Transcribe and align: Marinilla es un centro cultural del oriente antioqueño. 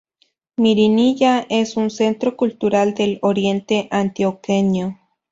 Marinilla 0.57 1.45
es 1.47 1.77
un 1.77 1.91
centro 1.91 2.35
cultural 2.35 2.95
del 2.95 3.19
oriente 3.21 3.87
antioqueño. 3.91 4.97